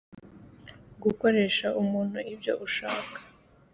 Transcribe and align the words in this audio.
Gukoresha 1.03 1.67
umuntu 1.81 2.17
ibyo 2.33 2.53
ushaka 2.65 3.15